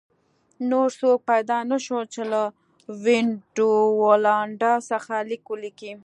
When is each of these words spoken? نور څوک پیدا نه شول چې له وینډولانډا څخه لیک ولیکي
نور 0.71 0.89
څوک 0.99 1.17
پیدا 1.31 1.57
نه 1.71 1.77
شول 1.85 2.05
چې 2.13 2.21
له 2.31 2.41
وینډولانډا 3.03 4.73
څخه 4.89 5.13
لیک 5.29 5.43
ولیکي 5.49 5.91